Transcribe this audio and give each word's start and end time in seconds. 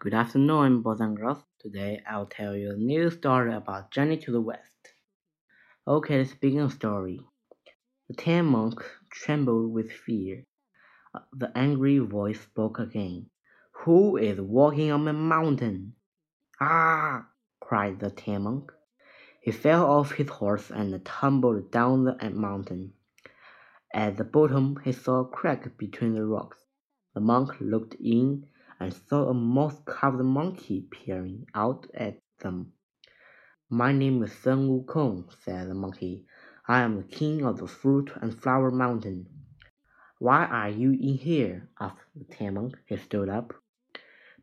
Good 0.00 0.14
afternoon, 0.14 0.82
boys 0.82 1.00
and 1.00 1.16
girls. 1.16 1.42
Today 1.58 2.00
I'll 2.08 2.26
tell 2.26 2.54
you 2.54 2.70
a 2.70 2.76
new 2.76 3.10
story 3.10 3.52
about 3.52 3.90
Journey 3.90 4.16
to 4.18 4.30
the 4.30 4.40
West. 4.40 4.94
Okay, 5.88 6.18
let's 6.18 6.34
begin 6.34 6.68
the 6.68 6.70
story. 6.70 7.20
The 8.06 8.14
Tang 8.14 8.44
Monk 8.44 8.80
trembled 9.10 9.72
with 9.72 9.90
fear. 9.90 10.44
The 11.32 11.50
angry 11.58 11.98
voice 11.98 12.40
spoke 12.40 12.78
again. 12.78 13.30
Who 13.82 14.16
is 14.16 14.40
walking 14.40 14.92
on 14.92 15.02
my 15.02 15.10
mountain? 15.10 15.94
Ah! 16.60 17.26
cried 17.58 17.98
the 17.98 18.10
Tang 18.10 18.44
Monk. 18.44 18.70
He 19.40 19.50
fell 19.50 19.84
off 19.84 20.12
his 20.12 20.28
horse 20.28 20.70
and 20.70 21.04
tumbled 21.04 21.72
down 21.72 22.04
the 22.04 22.30
mountain. 22.30 22.92
At 23.92 24.16
the 24.16 24.22
bottom 24.22 24.78
he 24.84 24.92
saw 24.92 25.22
a 25.22 25.28
crack 25.28 25.76
between 25.76 26.14
the 26.14 26.24
rocks. 26.24 26.58
The 27.14 27.20
monk 27.20 27.60
looked 27.60 27.94
in 27.94 28.46
and 28.80 28.94
saw 28.94 29.28
a 29.28 29.34
moss-covered 29.34 30.24
monkey 30.24 30.82
peering 30.90 31.46
out 31.54 31.86
at 31.94 32.20
them. 32.38 32.72
My 33.70 33.92
name 33.92 34.22
is 34.22 34.32
Sun 34.32 34.68
Wukong, 34.68 35.30
said 35.42 35.68
the 35.68 35.74
monkey. 35.74 36.24
I 36.66 36.80
am 36.82 36.96
the 36.96 37.02
king 37.02 37.44
of 37.44 37.58
the 37.58 37.66
fruit 37.66 38.10
and 38.20 38.32
flower 38.32 38.70
mountain. 38.70 39.26
Why 40.18 40.46
are 40.46 40.68
you 40.68 40.92
in 40.92 41.14
here? 41.14 41.68
asked 41.80 42.08
the 42.16 42.24
Tang 42.24 42.54
monk. 42.54 42.76
He 42.86 42.96
stood 42.96 43.28
up. 43.28 43.52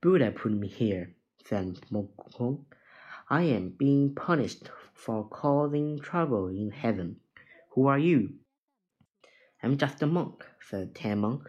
Buddha 0.00 0.30
put 0.30 0.52
me 0.52 0.68
here, 0.68 1.14
said 1.44 1.78
Wukong. 1.90 2.64
I 3.28 3.42
am 3.42 3.70
being 3.70 4.14
punished 4.14 4.70
for 4.92 5.28
causing 5.28 5.98
trouble 5.98 6.48
in 6.48 6.70
heaven. 6.70 7.20
Who 7.70 7.86
are 7.86 7.98
you? 7.98 8.34
I'm 9.62 9.78
just 9.78 10.02
a 10.02 10.06
monk, 10.06 10.44
said 10.60 10.90
the 10.90 10.98
Tang 10.98 11.20
monk. 11.20 11.42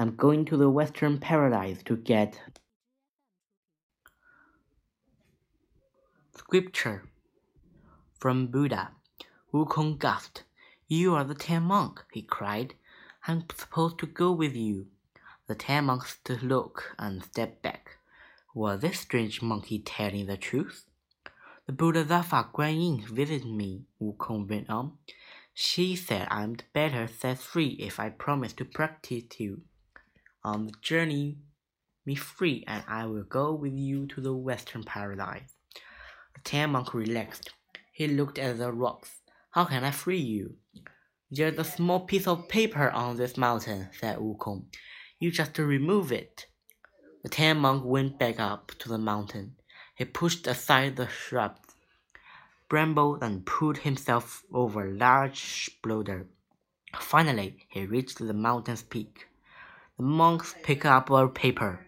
I'm 0.00 0.14
going 0.14 0.44
to 0.44 0.56
the 0.56 0.70
Western 0.70 1.18
Paradise 1.18 1.82
to 1.86 1.96
get 1.96 2.40
scripture 6.36 7.02
from 8.16 8.46
Buddha. 8.46 8.92
Wukong 9.52 9.98
gasped. 9.98 10.44
You 10.86 11.16
are 11.16 11.24
the 11.24 11.34
Tang 11.34 11.64
monk, 11.64 12.04
he 12.12 12.22
cried. 12.22 12.74
I'm 13.26 13.42
supposed 13.52 13.98
to 13.98 14.06
go 14.06 14.30
with 14.30 14.54
you. 14.54 14.86
The 15.48 15.56
Tang 15.56 15.86
monk 15.86 16.06
stood 16.06 16.44
look 16.44 16.94
and 16.96 17.24
stepped 17.24 17.60
back. 17.62 17.96
Was 18.54 18.82
this 18.82 19.00
strange 19.00 19.42
monkey 19.42 19.80
telling 19.80 20.26
the 20.26 20.36
truth? 20.36 20.84
The 21.66 21.72
Bodhisattva 21.72 22.50
Guan 22.54 22.80
Yin 22.80 23.04
visited 23.04 23.46
me, 23.46 23.82
Wukong 24.00 24.48
went 24.48 24.70
on. 24.70 24.92
She 25.54 25.96
said 25.96 26.28
I'm 26.30 26.58
better 26.72 27.08
set 27.08 27.38
free 27.38 27.76
if 27.80 27.98
I 27.98 28.10
promise 28.10 28.52
to 28.52 28.64
practice 28.64 29.40
you 29.40 29.62
on 30.48 30.66
the 30.66 30.72
journey 30.80 31.38
me 32.08 32.14
free 32.14 32.64
and 32.66 32.82
I 32.88 33.04
will 33.04 33.24
go 33.24 33.52
with 33.52 33.74
you 33.74 34.06
to 34.06 34.20
the 34.22 34.32
western 34.32 34.82
paradise. 34.82 35.52
The 36.34 36.40
Tang 36.42 36.70
monk 36.72 36.94
relaxed. 36.94 37.50
He 37.92 38.08
looked 38.08 38.38
at 38.38 38.56
the 38.56 38.72
rocks. 38.72 39.10
How 39.50 39.66
can 39.66 39.84
I 39.84 39.90
free 39.90 40.18
you? 40.18 40.56
There's 41.30 41.58
a 41.58 41.64
small 41.64 42.00
piece 42.00 42.26
of 42.26 42.48
paper 42.48 42.90
on 42.90 43.18
this 43.18 43.36
mountain, 43.36 43.90
said 43.92 44.16
Wukong. 44.18 44.64
You 45.18 45.30
just 45.30 45.58
remove 45.58 46.10
it. 46.10 46.46
The 47.22 47.28
Tang 47.28 47.58
monk 47.58 47.84
went 47.84 48.18
back 48.18 48.40
up 48.40 48.72
to 48.78 48.88
the 48.88 48.96
mountain. 48.96 49.56
He 49.94 50.06
pushed 50.06 50.46
aside 50.46 50.96
the 50.96 51.08
shrubs, 51.08 51.74
brambles, 52.70 53.18
and 53.20 53.44
pulled 53.44 53.78
himself 53.78 54.44
over 54.50 54.86
a 54.86 54.94
large 54.94 55.68
boulder. 55.82 56.26
Finally, 56.98 57.66
he 57.68 57.84
reached 57.84 58.18
the 58.18 58.32
mountain's 58.32 58.82
peak. 58.82 59.27
The 59.98 60.04
monks 60.04 60.54
picked 60.62 60.86
up 60.86 61.10
a 61.10 61.26
paper. 61.26 61.84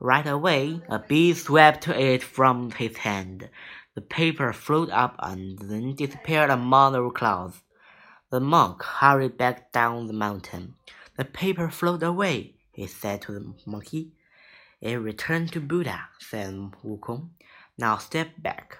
Right 0.00 0.26
away, 0.26 0.82
a 0.88 0.98
bee 0.98 1.32
swept 1.34 1.86
it 1.86 2.20
from 2.20 2.72
his 2.72 2.96
hand. 2.96 3.48
The 3.94 4.00
paper 4.00 4.52
floated 4.52 4.92
up 4.92 5.14
and 5.20 5.56
then 5.60 5.94
disappeared 5.94 6.50
among 6.50 6.94
the 6.94 7.08
clouds. 7.10 7.62
The 8.30 8.40
monk 8.40 8.82
hurried 8.82 9.38
back 9.38 9.70
down 9.70 10.08
the 10.08 10.12
mountain. 10.12 10.74
The 11.16 11.24
paper 11.24 11.70
floated 11.70 12.04
away, 12.04 12.56
he 12.72 12.88
said 12.88 13.22
to 13.22 13.32
the 13.32 13.54
monkey. 13.66 14.10
It 14.80 14.96
returned 14.96 15.52
to 15.52 15.60
Buddha, 15.60 16.08
said 16.18 16.72
Wukong. 16.84 17.28
Now 17.78 17.98
step 17.98 18.30
back. 18.36 18.78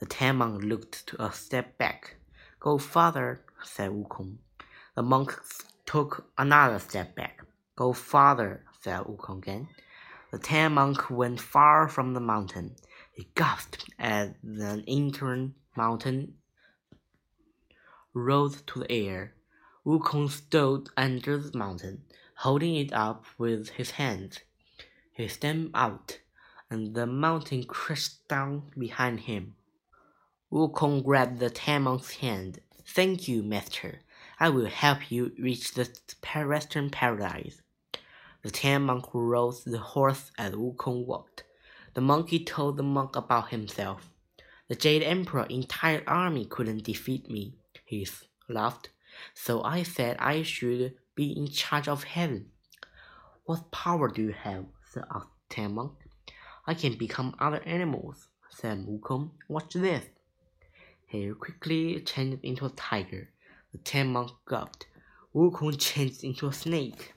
The 0.00 0.06
Tang 0.06 0.38
monk 0.38 0.64
looked 0.64 1.06
to 1.06 1.24
a 1.24 1.30
step 1.30 1.78
back. 1.78 2.16
Go 2.58 2.76
farther, 2.76 3.42
said 3.62 3.92
Wukong. 3.92 4.38
The 4.96 5.04
monk 5.04 5.38
took 5.86 6.26
another 6.36 6.80
step 6.80 7.14
back. 7.14 7.39
Go 7.80 7.94
farther, 7.94 8.62
said 8.82 9.04
Wukong 9.04 9.38
again. 9.38 9.68
The 10.30 10.38
Tang 10.38 10.74
monk 10.74 11.08
went 11.08 11.40
far 11.40 11.88
from 11.88 12.12
the 12.12 12.20
mountain. 12.20 12.76
He 13.14 13.28
gasped 13.34 13.88
as 13.98 14.32
the 14.44 14.84
entering 14.86 15.54
mountain 15.74 16.34
rose 18.12 18.60
to 18.66 18.80
the 18.80 18.92
air. 18.92 19.32
Wukong 19.86 20.28
stood 20.28 20.90
under 20.94 21.38
the 21.38 21.56
mountain, 21.56 22.02
holding 22.34 22.74
it 22.74 22.92
up 22.92 23.24
with 23.38 23.70
his 23.70 23.92
hands. 23.92 24.40
He 25.14 25.26
stepped 25.28 25.70
out, 25.72 26.18
and 26.68 26.94
the 26.94 27.06
mountain 27.06 27.64
crashed 27.64 28.28
down 28.28 28.72
behind 28.76 29.20
him. 29.20 29.54
Wukong 30.52 31.02
grabbed 31.02 31.38
the 31.38 31.48
Tang 31.48 31.84
monk's 31.84 32.16
hand. 32.16 32.60
Thank 32.84 33.26
you, 33.26 33.42
master. 33.42 34.00
I 34.38 34.50
will 34.50 34.66
help 34.66 35.10
you 35.10 35.32
reach 35.38 35.72
the 35.72 35.88
western 36.46 36.90
paradise. 36.90 37.62
The 38.42 38.50
Tang 38.50 38.86
monk 38.86 39.04
rode 39.12 39.56
the 39.66 39.78
horse 39.78 40.32
as 40.38 40.54
Wukong 40.54 41.04
walked. 41.04 41.44
The 41.92 42.00
monkey 42.00 42.42
told 42.42 42.78
the 42.78 42.82
monk 42.82 43.14
about 43.14 43.50
himself. 43.50 44.08
The 44.68 44.76
Jade 44.76 45.02
Emperor's 45.02 45.50
entire 45.50 46.02
army 46.06 46.46
couldn't 46.46 46.84
defeat 46.84 47.28
me, 47.28 47.52
he 47.84 48.08
laughed. 48.48 48.88
So 49.34 49.62
I 49.62 49.82
said 49.82 50.16
I 50.18 50.42
should 50.42 50.94
be 51.14 51.32
in 51.36 51.48
charge 51.48 51.86
of 51.86 52.04
heaven. 52.04 52.46
What 53.44 53.70
power 53.72 54.08
do 54.08 54.22
you 54.22 54.32
have? 54.32 54.64
said 54.88 55.02
the 55.12 55.26
Tang 55.50 55.74
monk. 55.74 55.92
I 56.66 56.72
can 56.72 56.94
become 56.96 57.36
other 57.38 57.60
animals, 57.66 58.28
said 58.48 58.86
Wukong. 58.86 59.32
Watch 59.48 59.74
this. 59.74 60.06
He 61.08 61.30
quickly 61.34 62.00
changed 62.00 62.42
into 62.42 62.64
a 62.64 62.70
tiger. 62.70 63.28
The 63.72 63.78
Tang 63.78 64.14
monk 64.14 64.30
gulped. 64.46 64.86
Wukong 65.34 65.78
changed 65.78 66.24
into 66.24 66.46
a 66.46 66.54
snake 66.54 67.12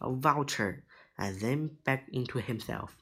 a 0.00 0.12
vulture, 0.12 0.84
and 1.18 1.40
then 1.40 1.70
back 1.84 2.06
into 2.12 2.38
himself. 2.38 2.96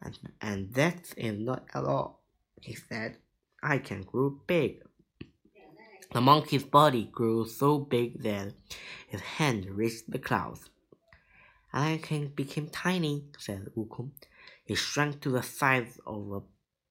And, 0.00 0.18
and 0.40 0.74
that 0.74 1.14
is 1.16 1.38
not 1.38 1.66
at 1.74 1.84
all, 1.84 2.22
he 2.60 2.74
said. 2.74 3.18
I 3.62 3.78
can 3.78 4.02
grow 4.02 4.30
big. 4.46 4.82
The 6.12 6.20
monkey's 6.20 6.64
body 6.64 7.04
grew 7.04 7.46
so 7.46 7.78
big 7.78 8.22
that 8.22 8.52
his 9.08 9.20
hand 9.20 9.66
reached 9.66 10.10
the 10.10 10.18
clouds. 10.18 10.68
I 11.72 12.00
can 12.02 12.28
become 12.28 12.68
tiny, 12.68 13.24
said 13.38 13.68
Wukong. 13.76 14.10
He 14.64 14.74
shrank 14.74 15.20
to 15.22 15.30
the 15.30 15.42
size 15.42 15.98
of 16.06 16.32
a 16.32 16.40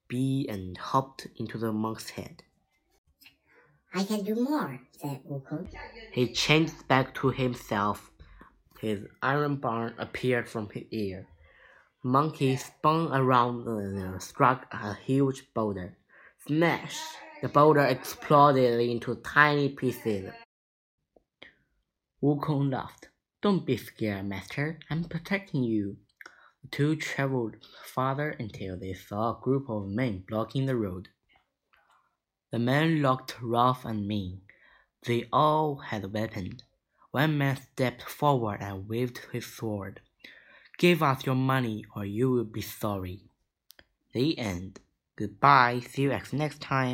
bee 0.08 0.46
and 0.48 0.76
hopped 0.76 1.28
into 1.36 1.56
the 1.58 1.72
monk's 1.72 2.10
head. 2.10 2.42
I 3.94 4.04
can 4.04 4.24
do 4.24 4.34
more, 4.34 4.80
said 5.00 5.20
Wukong. 5.28 5.68
He 6.12 6.32
changed 6.32 6.88
back 6.88 7.14
to 7.16 7.30
himself 7.30 8.10
his 8.82 9.06
iron 9.22 9.56
bar 9.56 9.94
appeared 9.96 10.48
from 10.48 10.68
his 10.70 10.82
ear. 10.90 11.28
Monkey 12.02 12.56
spun 12.56 13.14
around 13.14 13.64
and 13.68 14.20
struck 14.20 14.66
a 14.72 14.94
huge 14.94 15.54
boulder. 15.54 15.96
Smash! 16.46 17.00
The 17.42 17.48
boulder 17.48 17.84
exploded 17.86 18.80
into 18.80 19.14
tiny 19.14 19.68
pieces. 19.68 20.32
Wukong 22.20 22.72
laughed. 22.72 23.08
Don't 23.40 23.64
be 23.64 23.76
scared, 23.76 24.26
master. 24.26 24.80
I'm 24.90 25.04
protecting 25.04 25.62
you. 25.62 25.98
The 26.62 26.68
two 26.68 26.96
traveled 26.96 27.56
farther 27.84 28.30
until 28.30 28.76
they 28.76 28.94
saw 28.94 29.30
a 29.30 29.40
group 29.40 29.70
of 29.70 29.86
men 29.86 30.24
blocking 30.28 30.66
the 30.66 30.76
road. 30.76 31.08
The 32.50 32.58
men 32.58 33.00
looked 33.00 33.40
rough 33.40 33.84
and 33.84 34.08
mean. 34.08 34.40
They 35.06 35.28
all 35.32 35.76
had 35.76 36.12
weapons. 36.12 36.64
One 37.12 37.38
man 37.38 37.56
stepped 37.56 38.02
forward 38.02 38.58
and 38.60 38.88
waved 38.88 39.20
his 39.32 39.46
sword. 39.46 40.00
Give 40.78 41.02
us 41.02 41.24
your 41.26 41.34
money 41.34 41.84
or 41.94 42.04
you 42.04 42.30
will 42.30 42.44
be 42.44 42.62
sorry. 42.62 43.28
The 44.12 44.38
end. 44.38 44.80
Goodbye. 45.16 45.80
See 45.80 46.02
you 46.02 46.08
next 46.32 46.60
time. 46.60 46.90